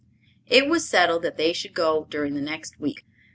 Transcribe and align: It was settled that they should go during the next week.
It 0.47 0.65
was 0.67 0.89
settled 0.89 1.21
that 1.21 1.37
they 1.37 1.53
should 1.53 1.75
go 1.75 2.07
during 2.09 2.33
the 2.33 2.41
next 2.41 2.79
week. 2.79 3.05